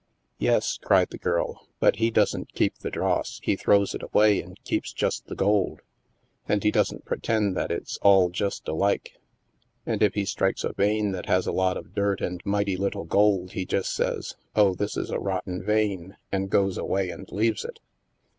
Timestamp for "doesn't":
2.09-2.55, 6.71-7.05